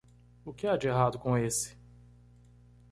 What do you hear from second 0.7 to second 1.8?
de errado com esse?